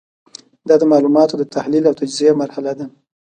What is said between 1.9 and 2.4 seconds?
تجزیې